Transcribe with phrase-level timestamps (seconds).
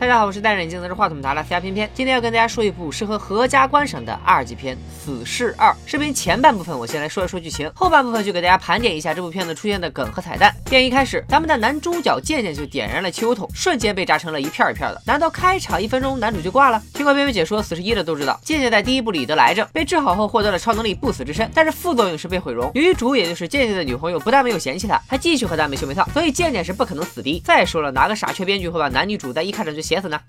[0.00, 5.70] 大家好，我是戴着眼镜拿着话筒的阿拉斯加偏偏，今天要跟大家说一部适合合家观赏的二级片《死侍二》。
[5.86, 10.54] 视频前半部分我先来说一说剧情，后半部分就给大家盘点一下这部片子出现的梗和彩蛋。
[10.66, 15.02] 电影一开始，咱们的男主角渐渐就点燃了汽油桶，瞬间被炸成了一片一片的。
[15.04, 16.80] 难道开场一分钟男主就挂了？
[16.94, 22.70] 听过片片解说《死侍一》的都知道，渐渐在第一部里得了癌症，被治好后获得了超能力不死之身，但是副作用是被毁容。
[22.72, 27.42] 女主也就是渐渐的女朋友，不但没有嫌弃他，还继续和他没羞没臊，所以渐渐是不可能死的。
[27.44, 30.20] 再说了，哪个傻缺编剧会把男女主在一开场就鞋子呢？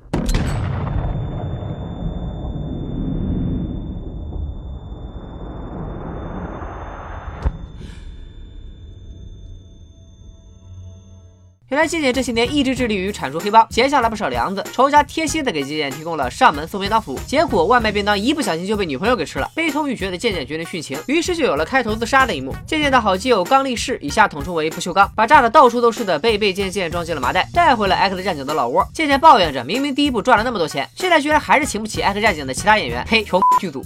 [11.69, 17.19] 原来渐渐这些年一直致力于铲除黑帮，结下了不少梁子，仇家贴心的给渐渐提供了上门送便当服务。
[17.27, 22.55] 结果外卖便当一不小心就被女朋友给吃了，悲痛欲绝的渐渐决定殉情，于是就有了开头自杀的一幕。
[22.65, 28.83] 渐渐的好基友刚力士（以下统称为不锈钢）把炸的到处都是的贝贝渐渐装进了麻袋，带回了 X 战警的老窝。
[28.91, 33.85] 渐渐抱怨着，明明第一部赚了那么多钱，现在居然还是请不起 X 战警的其他演员，呸，穷剧组。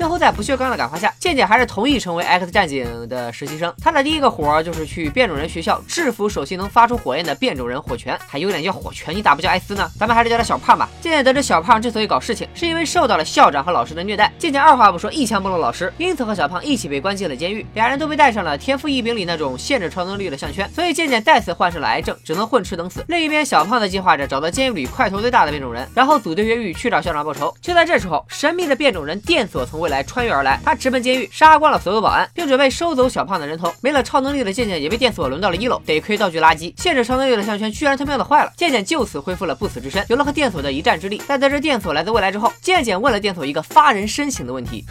[0.00, 3.70] 最后，在不锈钢的感化下，健健还是同意成为 X 战警的实习生。
[3.82, 9.90] 他的第一个活儿就是去变种人学校制服首席能发出火焰的变种人火拳，还有脸叫火拳，你咋不叫艾斯呢？
[9.98, 10.88] 咱们还是叫他小胖吧。
[11.02, 14.32] 健健得知小胖之所以搞事情，是因为受到了校长和老师的虐待。
[14.38, 17.66] 健健二话不说，一枪崩了老师，因此和小胖一起被关进了监狱。
[17.74, 23.04] 俩人都被戴上了天赋异禀里那种限制超能力的项圈，所以健健再次患上了癌症，只能混吃等死。
[23.08, 27.54] 另一边，小胖的计划着找到监狱里块头最大的变种人，然后组队越狱去找校长报仇。
[27.60, 30.58] 就在这时候，神秘的变种人电索从未来穿越而来。
[30.64, 33.70] 他直奔监狱，杀光了所有保安，并准备收走小胖的人头。
[33.82, 38.52] 没了超能力的健健也被电锁轮到了一楼，得亏道具垃圾，限制超能力的项圈居然他喵的坏了。
[38.56, 41.20] 健健就此恢复了不死之身，有了和电锁的一战之力。
[41.28, 44.84] 在得知电锁来自未来之后，健健问了电锁一个发人深省的问题。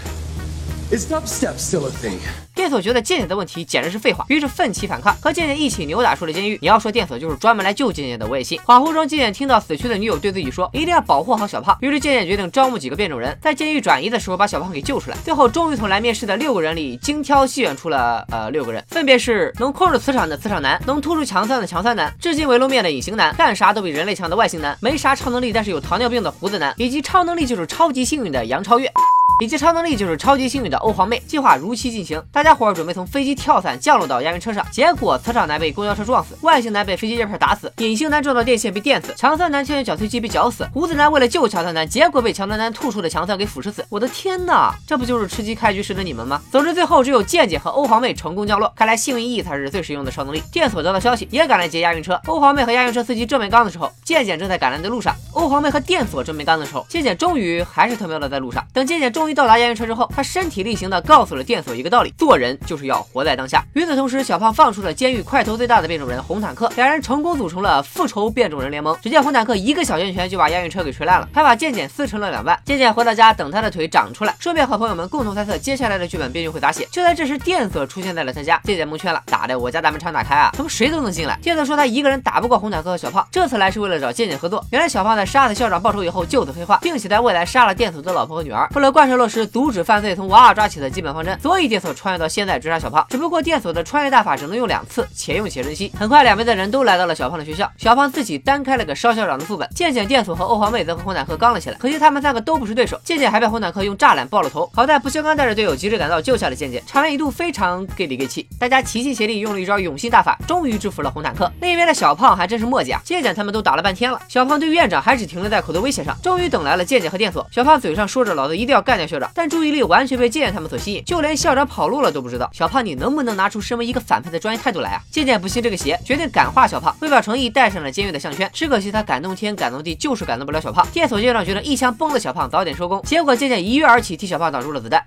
[0.92, 2.18] It's top stepsiloting
[2.56, 6.60] 电锁觉得渐渐的问题简直是废话，于是奋起反抗，和渐渐一起扭打出了监狱。
[6.62, 8.60] 你要说电锁就是专门来救渐渐的，我也信。
[8.66, 11.78] 恍惚中，渐渐听到死去的女友对自己说，一定要保护好小胖。
[11.80, 15.16] 于是渐渐决定招募几个变种人，在监狱转移的时候把小胖给救出来。
[15.24, 28.92] 最后，终于从来面试的六个人里精挑细选出了呃六个人，分别是能控制磁场的磁场男，能突出强酸的强酸男，至今未露面的隐形男，干啥都比人类强的外星男，没啥超能力但是有糖尿病的胡子男，以及超能力就是超级幸运的杨超越。
[29.40, 32.22] 以及超能力就是超级幸运的欧皇妹，计划如期进行。
[32.32, 43.86] 大家伙准备从飞机跳伞降落到押运车上，结果磁场男被公交车撞死，外星男被飞机叶片打死，隐形男撞到电线被电死，强酸男牵着绞碎机被绞死，胡子男为了救强酸男，结果被强酸男吐出的强酸给腐蚀死。
[43.90, 46.42] 我的天哪，这不就是吃鸡开局时的你们吗？
[46.52, 50.44] 总之最后只有健健和欧皇妹成功降落，看来幸运 E 才是最实用的超能力。
[50.52, 55.16] 电锁得到消息也赶来接押运车，欧皇妹和押运车司机正面刚的时候，健健正在赶来的路上。
[55.34, 58.66] 欧皇妹和电锁正面刚的时候，健健终于还是他喵的在路上。
[58.74, 60.10] 等健健终于于到达押运车之后。
[60.16, 63.64] 他身体力行的告诉了电锁一个道理：做人就是要活在当下。
[63.74, 68.98] 与此同时，小胖放出了监狱块头最大的变种人红坦克，两人成功组成了复仇变种人联盟。
[69.02, 72.60] 只见红坦克一个小拳拳就把押运车给锤烂了，还把健健撕成了两半。
[72.66, 76.88] 健健回到家等他的腿长出来，顺便和朋友们共同猜测接下来的剧本编剧会咋写。
[76.92, 81.38] 就在这时，电锁出现在了他家，健健蒙圈了，打的我家大门常打开啊，怎么谁都能进来？
[81.42, 84.66] 电锁说他一个人打不过红坦克和小胖，这次来是为了找健健合作。
[84.72, 88.68] 原来小胖在杀死校长报仇以后就此黑化，并且在未来杀了电锁的老婆和女儿。
[88.76, 90.80] 为了贯彻落实阻止犯罪从娃娃抓起。
[90.80, 93.06] 的基本方针，所以电锁穿越到现在追杀小胖。
[93.10, 95.92] 只不过电锁的穿越大法只能用两次，且用且珍惜。
[96.00, 97.70] 很快，两边的人都来到了小胖的学校。
[97.78, 99.68] 小胖自己单开了个烧校长的副本。
[99.76, 101.78] 渐渐，电锁和欧皇妹则和红坦克刚了起来。
[101.78, 102.98] 可惜他们三个都不是对手。
[103.04, 104.72] 渐渐还被红坦克用栅栏爆了头。
[104.74, 106.82] 好在不锈钢带着队友及时赶到，救下了渐渐。
[106.88, 111.52] 场面一度非常给力给气，大家齐心协力用了一招永信大法，终于制服了红坦克。
[111.60, 113.02] 另一边的小胖还真是墨迹啊！
[113.04, 116.16] 渐渐他们都打了半天了，小胖对院长还只停留在口头威胁上。
[116.22, 117.46] 终于等来了渐渐和电锁。
[117.52, 121.50] 小胖嘴上说着老子一定要干掉校长，但注意力完全被渐渐他们所吸引，就连校。
[121.50, 125.02] 长跑路了都不知道，小胖你能不能拿出身为一个反派的专业态度来啊？
[125.10, 128.50] 渐渐不信这个邪，决定感化小胖，为表诚意戴上了监狱的项圈。
[128.54, 130.88] 只可惜他感动天感动地，就是感动不了小胖。
[130.94, 133.02] 电锁校长觉得一枪崩了小胖，早点收工。
[133.02, 135.04] 结果渐渐一跃而起，替小胖挡住了子弹。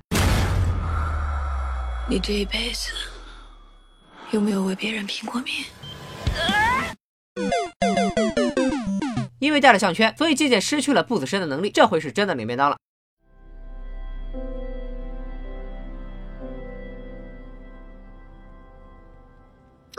[2.09, 2.91] 你这一辈子
[4.33, 5.55] 有没有为别人拼过命？
[9.39, 11.71] 因为戴了项圈，所以渐渐失去了不死身的能力。
[11.71, 12.77] 这回是真的领便当了。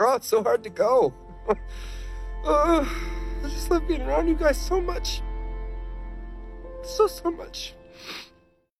[0.00, 1.14] Oh, it's so hard to go.
[2.46, 2.84] I
[3.42, 5.22] just love being around you guys so much.
[6.82, 7.74] So, so much.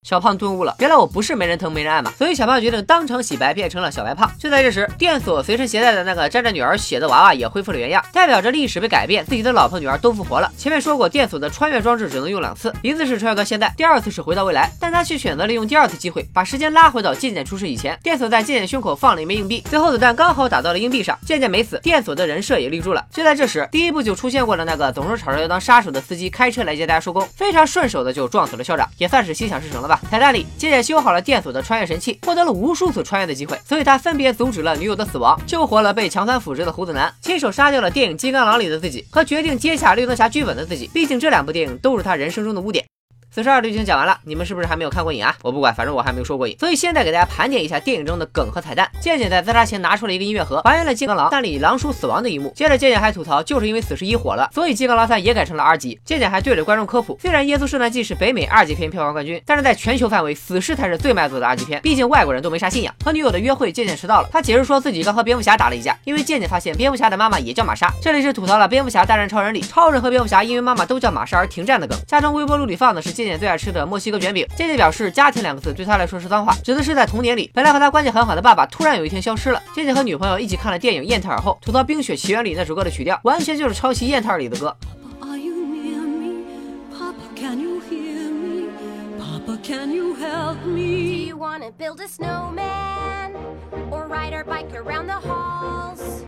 [0.05, 4.31] 小胖顿悟了，原来我不是没人疼没人爱嘛，所以小胖决定当场洗白，变成了小白胖。
[4.39, 10.53] 就在这时，电锁随身携带的那个沾着女儿血的娃娃也恢复了原样，代表着历史被改变，自己的老婆女儿都复活了。
[10.59, 17.99] 前面说过，电锁的穿越装置只能用两次，一次是穿越到现在，第二次是回到未来，但他却选择利用第二次机会，把时间拉回到渐渐出事以前。
[18.03, 23.03] 电锁在渐渐胸口放了一枚硬币，最后子弹刚好打到了硬币上，渐渐没死，电锁的人设也立住了。
[23.11, 29.94] 就在这时，第一部就出现过了那个总是吵着要当杀手的司机开车来接大家收工，非常顺手的就撞死了校长，也算是心想事成了吧。
[30.11, 40.89] 彩蛋里，杰姐修好了电锁的穿越神器，获得了无数次穿越的机会，所以他分别阻止了女友的死亡，救活了被强酸腐蚀的胡子男，亲手杀掉了电影《金刚狼》里的自己，和决定接下绿灯侠剧本的自己。
[40.93, 42.85] 毕竟这两部电影都是他人生中的污点。
[43.35, 45.35] 四十二就已经讲完了，你们是不是还没有看过瘾啊？
[45.43, 46.57] 我不管，反正我还没有说过瘾。
[46.57, 48.89] 所以现在给大家盘点一下电影中的梗和彩蛋。
[49.01, 52.53] 健健在自杀前拿出了一个音乐盒，还原了金刚狼但里狼叔死亡的一幕。
[52.55, 55.99] 接着健健还吐槽，就是因为死侍一火了，所以金刚狼三也改成了 R 级。
[56.05, 61.81] 健健还对着观众科普，虽然耶稣圣诞季是北美二级片票房冠军，但是在全球范围，死侍才是最卖座的二级片。
[61.83, 62.95] 毕竟外国人都没啥信仰。
[63.05, 67.93] 和女友的约会，健健迟到了，他解释说自己刚和蝙蝠侠打了一架，因为健健发现蝙蝠侠的妈妈也叫玛莎。
[68.01, 71.99] 这里是吐槽了蝙蝠侠大战超人里，超人和蝙蝠侠因为妈妈都叫玛莎而停战的梗。
[72.07, 74.11] 家中微波炉里放的是健健最爱吃的墨西。
[74.11, 79.61] 哥卷饼，渐渐表示“家庭”两个字对她来说是脏话，指的是在童年里，本来和她关系很好的爸爸突然有一天消失了。
[79.75, 84.77] 渐渐和女朋友一起看了电影《燕特尔》后，吐槽《冰雪奇缘》里那首歌的曲调，完全就是抄袭《燕特尔》里的歌。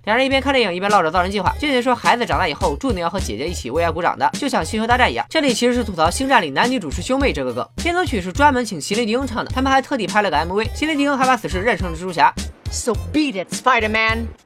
[0.06, 1.52] 两人一边看电影一边唠着造人计划。
[1.58, 5.26] 俊俊说，孩子长大以后注定要和姐姐一起为爱鼓掌的，就像星球大战一样。
[5.28, 7.68] 这里其实是吐槽星战里男女主是兄妹这个梗。
[7.74, 12.32] 片头曲是专门请席琳迪翁唱的，他们还特地拍了个 MV，席琳迪翁还把此事认成了蜘蛛侠。
[12.70, 14.45] So beat it, Spider-Man.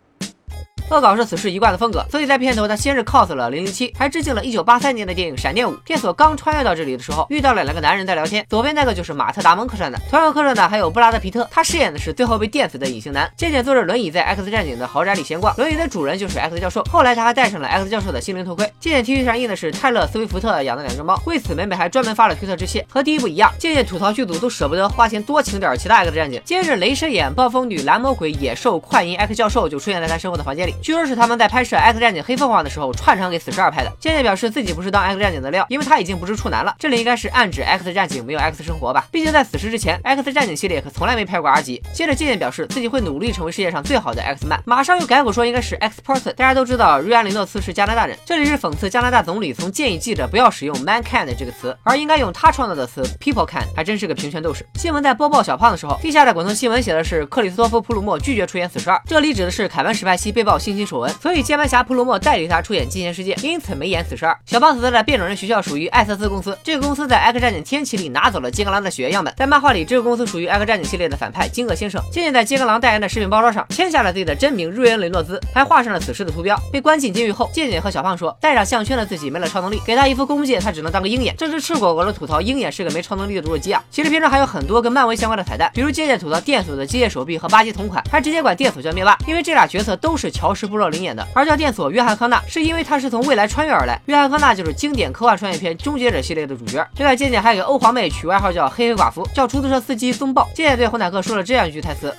[0.91, 5.73] 恶搞是此事一贯的风格，所以在片头他先是 cos 了零零七，还致敬了一九八三年的电影《闪电五》。
[5.85, 13.31] 电索刚穿越到这里的时候，遇到了两个男人在聊天，左边那个就是马特·达蒙客串的，同样客串的还有布拉德·皮特，他饰演的是最后被电死的隐形男。
[13.37, 16.83] 渐渐坐着轮椅在 X 战警的豪宅里闲逛，轮椅的主人就是 X 教授。
[16.91, 18.65] 后来他还戴上了 X 教授的心灵头盔。
[18.81, 22.85] 渐渐 T 恤上印的是泰勒·斯威夫特养的两只猫，为此美美还专门发了推特致谢。
[22.91, 26.43] 和第一部一样，渐渐吐槽剧组都舍不得花钱多请点其他 X 战警。
[26.45, 31.61] 接着雷神眼、暴风女、蓝魔鬼、野兽、快银 X 教授就出现在他身后的房间里，据说是他们在拍。
[31.63, 33.93] 摄《X 战警：黑凤凰》的时候串场给死侍二拍的。
[34.01, 36.75] 渐渐表示自己不是当 X 战警的料，因为他已经不是处男了。
[36.79, 39.07] 这里应该是暗指 X 战警没有 X 生活吧？
[39.13, 41.83] 毕竟在死侍之前，X 战警系列可从来没拍过 R 级。
[41.93, 46.33] 接着渐渐表示自己会努力成为世界上最好的 X man，马上又改口说应该是 X person。
[46.33, 53.63] 大家都知道瑞安·雷诺斯是加拿大人，这里是讽刺加拿大总理曾建议记者不要使用 mankind 这个词，而应该用他创造的词 people can。
[53.77, 54.67] 还真是个平权斗士。
[54.77, 64.27] 新闻在播报小胖的时候，地下的滚动新闻写的是克里斯托夫·普鲁默拒绝出演死侍二，这里指的是凯文·史派西被曝侵丑闻，所以键盘侠普鲁默代理他出演《金钱世界》，因此没演死侍。
[64.47, 69.33] 小胖所在的变种人学校属于艾瑟斯公司，这个公司在《X 战警：天启》里拿走了金刚狼的血液样本。
[69.37, 72.03] 在漫画里，这个公司属于《X 战警》系列的反派金鳄先生。
[72.13, 76.59] 渐渐在金刚狼代言的食品包装上签下了自己的真名瑞恩·雷诺兹，还画上了死侍的图标。
[76.73, 81.35] 被关进监狱后，渐渐和小胖说，戴上项圈的自己没了超能力，给他一副弓箭，他只能当个鹰眼。
[81.37, 83.83] 这是赤果果的吐槽，鹰眼是个没超能力的弱鸡啊。
[83.91, 93.01] 其实片中还有很多跟漫威相关的彩蛋，比如渐渐吐槽电索的机械手臂和巴基同款，还直接管电索叫灭霸，因为这俩角色都是乔什·布洛林演的，而叫电索约翰·康纳是因为他。
[93.01, 96.87] 是从未来穿越而来，约翰康纳就是经典科幻穿越片《终结者》系列的主角。
[96.99, 100.47] 另外，渐渐还给欧皇妹取外号叫黑黑寡妇，叫出租车司机宗豹。
[100.55, 102.15] 渐渐对红坦克说了这样一句台词：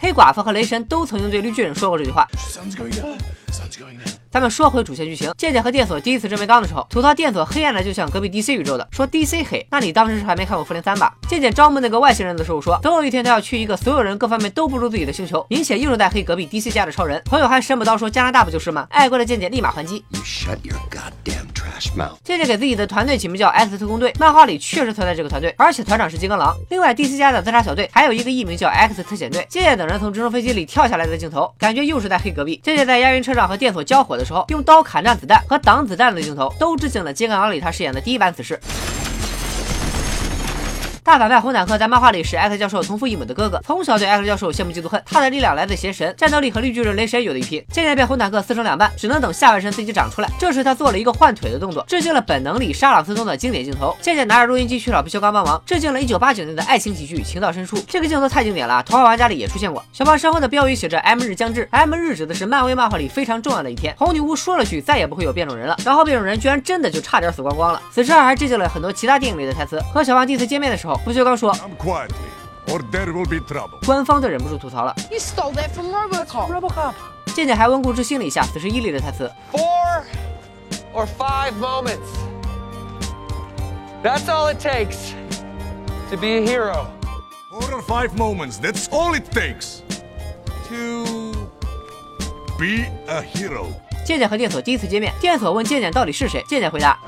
[0.00, 2.26] 黑寡妇和雷神都曾经对绿巨人说过这句话。
[4.36, 11.10] 咱们说回主线剧情，健健和电索第一次正面刚的时候，吐槽电索黑暗的就像隔壁 DC 宇宙的，说 DC 黑，那你当时是还没看过复联三吧？
[11.26, 17.22] 健健招募那个外星人的时候说，总有一天他要去一个所有人各方面都不如自己的星球，明显又是在黑隔壁 DC 家的超人。
[17.24, 18.86] 朋友还神不刀说加拿大不就是吗？
[18.90, 21.45] 爱过的健健立马还击 you shut your gut。
[22.22, 26.54] 渐渐给自己的团队起名叫 X 特工队，漫画里确实存在这个团队，而且团长是金刚狼。
[26.68, 29.46] 另外 DC 家的自杀小队还有一个艺名叫 X 特遣队。
[29.48, 32.60] 渐渐等人从直升飞机里跳下来的镜头，感觉又是在黑隔壁。
[32.62, 34.26] 渐渐在押运车上和电索交火的。
[34.26, 38.60] 时候用刀砍断子弹和挡子弹的镜头，都致敬了《金刚狼》里他饰演的第一版死侍。
[41.06, 45.00] 大反派红坦克在漫画里是 X 教授同父异母的哥哥，从小对 X 教授羡慕嫉妒恨。
[45.06, 47.64] 他的力量来自邪神，战斗力和绿巨人雷神有的一拼。
[47.70, 50.28] 渐渐被红坦克撕成两半，只能等下半身自己长出来。
[50.36, 53.96] 这时他做了一个换腿的动作，致敬了本能里沙朗斯通的经典镜头。
[54.00, 57.76] 渐渐拿着录音机去找不锈钢帮忙，致敬了1989年的爱情喜剧《情到深处》。
[57.86, 59.84] 这个镜头太经典了，《头号玩家》里也出现过。
[59.92, 63.94] 小胖身后的标语写着 “M 日将至 ”，M 日指的是漫威漫画里非常重要的一天。
[63.96, 67.80] 红女巫说了句再也不会有变种人了，然后变种人居然真的就差点死光光了。
[67.92, 69.80] 此时还致敬了很多其他电影里的台词。
[69.94, 71.54] 和小胖第一次见面的时候，不锈钢说。
[73.84, 74.94] 官方都忍不住吐槽了。
[75.10, 76.52] You stole that from RoboCop.
[76.52, 76.94] RoboCop.
[77.34, 79.30] 渐渐还温故知新了一下此时伊利的台词。
[79.52, 80.02] Four
[80.94, 82.08] or five moments.
[84.02, 85.12] That's all it takes
[86.10, 86.86] to be a hero.
[87.50, 89.80] Four or five moments, that's all it takes
[90.68, 91.32] to
[92.58, 93.66] be a hero.
[94.04, 96.98] 健健和电索第一次见面，电索问健健到底是谁，健健回答。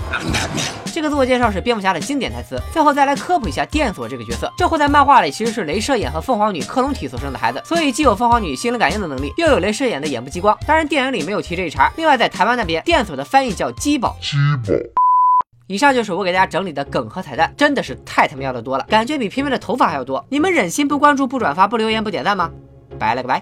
[0.99, 2.61] 这个自我介绍是蝙蝠侠的经典台词。
[2.73, 10.59] 最后再来科普一下电索这个角色，这货在漫画里其实是镭射眼和凤凰女克隆体所生的孩子，所以既有凤凰女心灵感应的能力，又有镭射眼的眼部激光。
[10.67, 11.88] 当然电影里没有提这一茬。
[11.95, 14.17] 另外在台湾那边，电索的翻译叫鸡宝。
[14.21, 14.37] 鸡
[14.67, 14.73] 宝。
[15.69, 20.26] 以上就是我给大家整理的梗和彩蛋，真的是太他喵的多了，感觉比片片的头发还要多。
[20.31, 22.50] 你们忍心不关注、不转发、不留言、不点赞吗？
[22.99, 23.40] 拜了个拜。